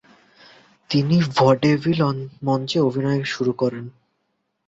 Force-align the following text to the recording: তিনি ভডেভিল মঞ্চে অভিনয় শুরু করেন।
তিনি 0.89 1.15
ভডেভিল 1.35 2.01
মঞ্চে 2.43 2.77
অভিনয় 2.79 3.21
শুরু 3.23 3.51
করেন। 3.53 3.85